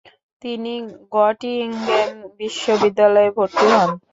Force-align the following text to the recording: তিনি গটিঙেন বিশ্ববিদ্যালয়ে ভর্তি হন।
তিনি 0.41 0.73
গটিঙেন 1.13 2.09
বিশ্ববিদ্যালয়ে 2.39 3.29
ভর্তি 3.37 3.65
হন। 3.73 3.89